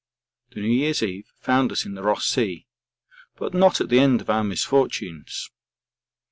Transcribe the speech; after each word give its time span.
'The 0.55 0.61
New 0.61 0.67
Year's 0.67 1.03
Eve 1.03 1.31
found 1.39 1.71
us 1.71 1.85
in 1.85 1.93
the 1.93 2.01
Ross 2.01 2.25
Sea, 2.25 2.65
but 3.35 3.53
not 3.53 3.79
at 3.79 3.89
the 3.89 3.99
end 3.99 4.19
of 4.21 4.31
our 4.31 4.43
misfortunes.' 4.43 5.51